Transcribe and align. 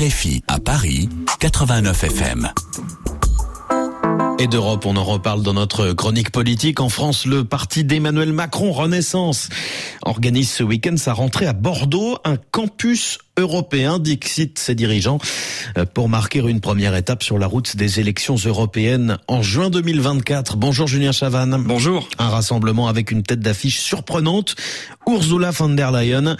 RFI 0.00 0.42
à 0.48 0.58
Paris, 0.58 1.10
89 1.40 2.04
FM. 2.04 2.50
Et 4.42 4.46
d'Europe, 4.46 4.86
on 4.86 4.96
en 4.96 5.04
reparle 5.04 5.42
dans 5.42 5.52
notre 5.52 5.92
chronique 5.92 6.30
politique. 6.30 6.80
En 6.80 6.88
France, 6.88 7.26
le 7.26 7.44
parti 7.44 7.84
d'Emmanuel 7.84 8.32
Macron, 8.32 8.72
Renaissance, 8.72 9.50
organise 10.00 10.50
ce 10.50 10.62
week-end 10.62 10.96
sa 10.96 11.12
rentrée 11.12 11.44
à 11.44 11.52
Bordeaux, 11.52 12.16
un 12.24 12.36
campus 12.50 13.18
européen, 13.36 13.98
dixit 13.98 14.58
ses 14.58 14.74
dirigeants, 14.74 15.18
euh, 15.76 15.84
pour 15.84 16.08
marquer 16.08 16.40
une 16.40 16.60
première 16.60 16.94
étape 16.94 17.22
sur 17.22 17.38
la 17.38 17.46
route 17.46 17.76
des 17.76 18.00
élections 18.00 18.36
européennes 18.36 19.18
en 19.28 19.42
juin 19.42 19.70
2024. 19.70 20.56
Bonjour 20.56 20.86
Julien 20.86 21.12
Chavannes. 21.12 21.62
Bonjour. 21.66 22.08
Un 22.18 22.28
rassemblement 22.28 22.88
avec 22.88 23.10
une 23.10 23.22
tête 23.22 23.40
d'affiche 23.40 23.80
surprenante, 23.80 24.56
Ursula 25.06 25.50
von 25.50 25.70
der 25.70 25.90
Leyen. 25.90 26.36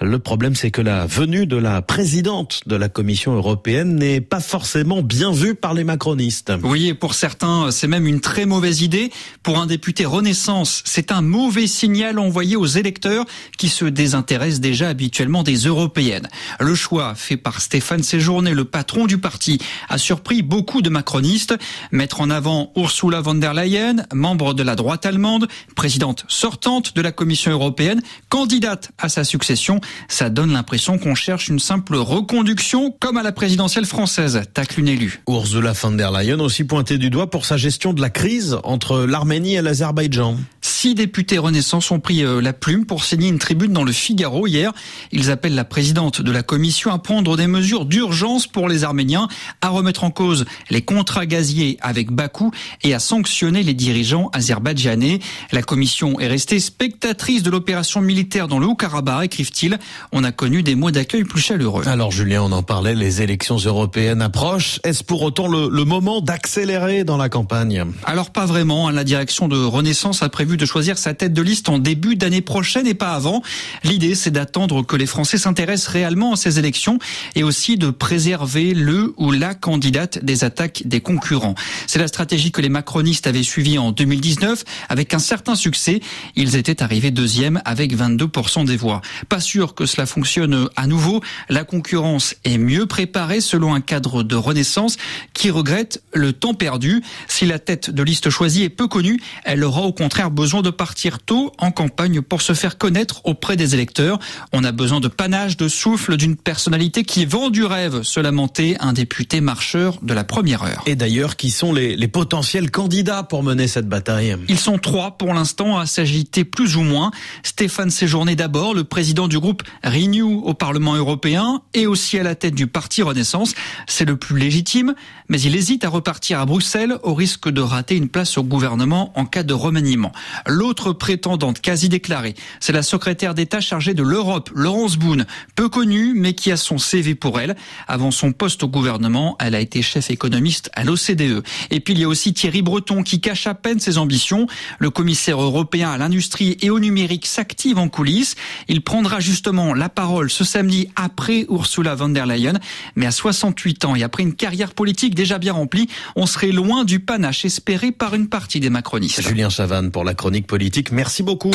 Le 0.00 0.18
problème, 0.18 0.54
c'est 0.54 0.70
que 0.70 0.82
la 0.82 1.06
venue 1.06 1.46
de 1.46 1.56
la 1.56 1.82
présidente 1.82 2.62
de 2.66 2.76
la 2.76 2.88
Commission 2.88 3.34
européenne 3.34 3.96
n'est 3.96 4.20
pas 4.20 4.40
forcément 4.40 5.02
bien 5.02 5.32
vue 5.32 5.54
par 5.54 5.74
les 5.74 5.84
macronistes. 5.84 6.52
Oui, 6.62 6.88
et 6.88 6.94
pour 6.94 7.14
certains, 7.14 7.39
c'est 7.70 7.86
même 7.86 8.06
une 8.06 8.20
très 8.20 8.46
mauvaise 8.46 8.82
idée. 8.82 9.10
Pour 9.42 9.58
un 9.58 9.66
député 9.66 10.04
Renaissance, 10.04 10.82
c'est 10.84 11.12
un 11.12 11.22
mauvais 11.22 11.66
signal 11.66 12.18
envoyé 12.18 12.56
aux 12.56 12.66
électeurs 12.66 13.24
qui 13.56 13.68
se 13.68 13.84
désintéressent 13.84 14.60
déjà 14.60 14.88
habituellement 14.88 15.42
des 15.42 15.56
européennes. 15.56 16.28
Le 16.58 16.74
choix 16.74 17.14
fait 17.14 17.36
par 17.36 17.60
Stéphane 17.60 18.02
Séjourné, 18.02 18.52
le 18.52 18.64
patron 18.64 19.06
du 19.06 19.18
parti, 19.18 19.58
a 19.88 19.96
surpris 19.98 20.42
beaucoup 20.42 20.82
de 20.82 20.90
macronistes. 20.90 21.54
Mettre 21.92 22.20
en 22.20 22.30
avant 22.30 22.72
Ursula 22.76 23.20
von 23.20 23.34
der 23.34 23.54
Leyen, 23.54 24.04
membre 24.12 24.52
de 24.54 24.62
la 24.62 24.76
droite 24.76 25.06
allemande, 25.06 25.48
présidente 25.74 26.24
sortante 26.28 26.94
de 26.94 27.00
la 27.00 27.12
Commission 27.12 27.50
européenne, 27.52 28.02
candidate 28.28 28.90
à 28.98 29.08
sa 29.08 29.24
succession, 29.24 29.80
ça 30.08 30.28
donne 30.28 30.52
l'impression 30.52 30.98
qu'on 30.98 31.14
cherche 31.14 31.48
une 31.48 31.58
simple 31.58 31.96
reconduction 31.96 32.94
comme 33.00 33.16
à 33.16 33.22
la 33.22 33.32
présidentielle 33.32 33.86
française, 33.86 34.42
tacle 34.52 34.80
une 34.80 34.88
élue. 34.88 35.22
Ursula 35.28 35.72
von 35.72 35.92
der 35.92 36.10
Leyen 36.10 36.40
aussi 36.40 36.64
pointé 36.64 36.98
du 36.98 37.08
doigt 37.08 37.29
pour 37.30 37.46
sa 37.46 37.56
gestion 37.56 37.92
de 37.92 38.00
la 38.00 38.10
crise 38.10 38.58
entre 38.64 39.06
l'Arménie 39.06 39.54
et 39.54 39.62
l'Azerbaïdjan. 39.62 40.36
Six 40.80 40.94
députés 40.94 41.36
Renaissance 41.36 41.90
ont 41.90 42.00
pris 42.00 42.24
euh, 42.24 42.40
la 42.40 42.54
plume 42.54 42.86
pour 42.86 43.04
signer 43.04 43.28
une 43.28 43.38
tribune 43.38 43.74
dans 43.74 43.84
le 43.84 43.92
Figaro 43.92 44.46
hier. 44.46 44.72
Ils 45.12 45.30
appellent 45.30 45.54
la 45.54 45.66
présidente 45.66 46.22
de 46.22 46.32
la 46.32 46.42
Commission 46.42 46.90
à 46.90 46.98
prendre 46.98 47.36
des 47.36 47.46
mesures 47.46 47.84
d'urgence 47.84 48.46
pour 48.46 48.66
les 48.66 48.82
Arméniens, 48.82 49.28
à 49.60 49.68
remettre 49.68 50.04
en 50.04 50.10
cause 50.10 50.46
les 50.70 50.80
contrats 50.80 51.26
gaziers 51.26 51.76
avec 51.82 52.10
Bakou 52.10 52.50
et 52.82 52.94
à 52.94 52.98
sanctionner 52.98 53.62
les 53.62 53.74
dirigeants 53.74 54.30
azerbaïdjanais. 54.32 55.18
La 55.52 55.60
Commission 55.60 56.18
est 56.18 56.28
restée 56.28 56.58
spectatrice 56.58 57.42
de 57.42 57.50
l'opération 57.50 58.00
militaire 58.00 58.48
dans 58.48 58.58
le 58.58 58.66
Haut-Karabakh, 58.66 59.26
écrivent-ils. 59.26 59.78
On 60.12 60.24
a 60.24 60.32
connu 60.32 60.62
des 60.62 60.76
mots 60.76 60.90
d'accueil 60.90 61.24
plus 61.24 61.42
chaleureux. 61.42 61.86
Alors 61.88 62.10
Julien, 62.10 62.44
on 62.44 62.52
en 62.52 62.62
parlait, 62.62 62.94
les 62.94 63.20
élections 63.20 63.58
européennes 63.58 64.22
approchent. 64.22 64.80
Est-ce 64.84 65.04
pour 65.04 65.20
autant 65.20 65.46
le, 65.46 65.68
le 65.68 65.84
moment 65.84 66.22
d'accélérer 66.22 67.04
dans 67.04 67.18
la 67.18 67.28
campagne? 67.28 67.84
Alors 68.04 68.30
pas 68.30 68.46
vraiment. 68.46 68.88
Hein. 68.88 68.92
La 68.92 69.04
direction 69.04 69.46
de 69.46 69.62
Renaissance 69.62 70.22
a 70.22 70.30
prévu 70.30 70.56
de 70.56 70.69
choisir 70.70 70.98
sa 70.98 71.14
tête 71.14 71.32
de 71.32 71.42
liste 71.42 71.68
en 71.68 71.80
début 71.80 72.14
d'année 72.14 72.42
prochaine 72.42 72.86
et 72.86 72.94
pas 72.94 73.10
avant. 73.10 73.42
L'idée, 73.82 74.14
c'est 74.14 74.30
d'attendre 74.30 74.86
que 74.86 74.94
les 74.94 75.06
Français 75.06 75.36
s'intéressent 75.36 75.88
réellement 75.88 76.34
à 76.34 76.36
ces 76.36 76.60
élections 76.60 77.00
et 77.34 77.42
aussi 77.42 77.76
de 77.76 77.90
préserver 77.90 78.72
le 78.72 79.12
ou 79.16 79.32
la 79.32 79.54
candidate 79.54 80.24
des 80.24 80.44
attaques 80.44 80.82
des 80.84 81.00
concurrents. 81.00 81.56
C'est 81.88 81.98
la 81.98 82.06
stratégie 82.06 82.52
que 82.52 82.60
les 82.60 82.68
macronistes 82.68 83.26
avaient 83.26 83.42
suivie 83.42 83.78
en 83.78 83.90
2019 83.90 84.62
avec 84.88 85.12
un 85.12 85.18
certain 85.18 85.56
succès. 85.56 86.00
Ils 86.36 86.54
étaient 86.54 86.84
arrivés 86.84 87.10
deuxième 87.10 87.60
avec 87.64 87.96
22% 87.96 88.64
des 88.64 88.76
voix. 88.76 89.00
Pas 89.28 89.40
sûr 89.40 89.74
que 89.74 89.86
cela 89.86 90.06
fonctionne 90.06 90.68
à 90.76 90.86
nouveau. 90.86 91.20
La 91.48 91.64
concurrence 91.64 92.36
est 92.44 92.58
mieux 92.58 92.86
préparée 92.86 93.40
selon 93.40 93.74
un 93.74 93.80
cadre 93.80 94.22
de 94.22 94.36
Renaissance 94.36 94.98
qui 95.32 95.50
regrette 95.50 96.00
le 96.12 96.32
temps 96.32 96.54
perdu. 96.54 97.02
Si 97.26 97.44
la 97.44 97.58
tête 97.58 97.90
de 97.90 98.02
liste 98.04 98.30
choisie 98.30 98.62
est 98.62 98.68
peu 98.68 98.86
connue, 98.86 99.20
elle 99.44 99.64
aura 99.64 99.82
au 99.82 99.92
contraire 99.92 100.30
besoin 100.30 100.59
de 100.62 100.70
partir 100.70 101.18
tôt 101.18 101.52
en 101.58 101.70
campagne 101.70 102.20
pour 102.20 102.42
se 102.42 102.54
faire 102.54 102.78
connaître 102.78 103.20
auprès 103.24 103.56
des 103.56 103.74
électeurs. 103.74 104.18
On 104.52 104.64
a 104.64 104.72
besoin 104.72 105.00
de 105.00 105.08
panache, 105.08 105.56
de 105.56 105.68
souffle, 105.68 106.16
d'une 106.16 106.36
personnalité 106.36 107.04
qui 107.04 107.26
vend 107.26 107.50
du 107.50 107.64
rêve, 107.64 108.02
se 108.02 108.20
lamentait 108.20 108.76
un 108.80 108.92
député 108.92 109.40
marcheur 109.40 109.98
de 110.02 110.14
la 110.14 110.24
première 110.24 110.62
heure. 110.62 110.82
Et 110.86 110.96
d'ailleurs, 110.96 111.36
qui 111.36 111.50
sont 111.50 111.72
les, 111.72 111.96
les 111.96 112.08
potentiels 112.08 112.70
candidats 112.70 113.22
pour 113.22 113.42
mener 113.42 113.68
cette 113.68 113.88
bataille? 113.88 114.36
Ils 114.48 114.58
sont 114.58 114.78
trois 114.78 115.18
pour 115.18 115.34
l'instant 115.34 115.78
à 115.78 115.86
s'agiter 115.86 116.44
plus 116.44 116.76
ou 116.76 116.82
moins. 116.82 117.10
Stéphane 117.42 117.90
Séjourné 117.90 118.36
d'abord, 118.36 118.74
le 118.74 118.84
président 118.84 119.28
du 119.28 119.38
groupe 119.38 119.62
Renew 119.84 120.42
au 120.44 120.54
Parlement 120.54 120.94
européen 120.94 121.62
et 121.74 121.86
aussi 121.86 122.18
à 122.18 122.22
la 122.22 122.34
tête 122.34 122.54
du 122.54 122.66
parti 122.66 123.02
Renaissance. 123.02 123.54
C'est 123.86 124.04
le 124.04 124.16
plus 124.16 124.38
légitime, 124.38 124.94
mais 125.28 125.40
il 125.40 125.54
hésite 125.56 125.84
à 125.84 125.88
repartir 125.88 126.40
à 126.40 126.46
Bruxelles 126.46 126.98
au 127.02 127.14
risque 127.14 127.48
de 127.48 127.60
rater 127.60 127.96
une 127.96 128.08
place 128.08 128.38
au 128.38 128.42
gouvernement 128.42 129.12
en 129.16 129.24
cas 129.24 129.42
de 129.42 129.54
remaniement. 129.54 130.12
L'autre 130.50 130.92
prétendante 130.92 131.60
quasi 131.60 131.88
déclarée, 131.88 132.34
c'est 132.58 132.72
la 132.72 132.82
secrétaire 132.82 133.34
d'État 133.34 133.60
chargée 133.60 133.94
de 133.94 134.02
l'Europe, 134.02 134.50
Laurence 134.52 134.96
Boone, 134.96 135.24
peu 135.54 135.68
connue 135.68 136.12
mais 136.16 136.32
qui 136.32 136.50
a 136.50 136.56
son 136.56 136.76
CV 136.76 137.14
pour 137.14 137.38
elle. 137.38 137.54
Avant 137.86 138.10
son 138.10 138.32
poste 138.32 138.64
au 138.64 138.68
gouvernement, 138.68 139.36
elle 139.38 139.54
a 139.54 139.60
été 139.60 139.80
chef 139.80 140.10
économiste 140.10 140.68
à 140.74 140.82
l'OCDE. 140.82 141.44
Et 141.70 141.78
puis 141.78 141.94
il 141.94 142.00
y 142.00 142.04
a 142.04 142.08
aussi 142.08 142.34
Thierry 142.34 142.62
Breton 142.62 143.04
qui 143.04 143.20
cache 143.20 143.46
à 143.46 143.54
peine 143.54 143.78
ses 143.78 143.96
ambitions. 143.96 144.48
Le 144.80 144.90
commissaire 144.90 145.40
européen 145.40 145.90
à 145.90 145.98
l'industrie 145.98 146.56
et 146.62 146.70
au 146.70 146.80
numérique 146.80 147.26
s'active 147.26 147.78
en 147.78 147.88
coulisses. 147.88 148.34
Il 148.66 148.82
prendra 148.82 149.20
justement 149.20 149.72
la 149.72 149.88
parole 149.88 150.30
ce 150.30 150.42
samedi 150.42 150.88
après 150.96 151.46
Ursula 151.48 151.94
von 151.94 152.08
der 152.08 152.26
Leyen. 152.26 152.58
Mais 152.96 153.06
à 153.06 153.12
68 153.12 153.84
ans 153.84 153.94
et 153.94 154.02
après 154.02 154.24
une 154.24 154.34
carrière 154.34 154.74
politique 154.74 155.14
déjà 155.14 155.38
bien 155.38 155.52
remplie, 155.52 155.88
on 156.16 156.26
serait 156.26 156.50
loin 156.50 156.82
du 156.82 156.98
panache 156.98 157.44
espéré 157.44 157.92
par 157.92 158.16
une 158.16 158.28
partie 158.28 158.58
des 158.58 158.70
macronistes. 158.70 159.22
Julien 159.22 159.48
pour 159.92 160.02
la 160.02 160.14
politique. 160.46 160.92
Merci 160.92 161.22
beaucoup. 161.22 161.50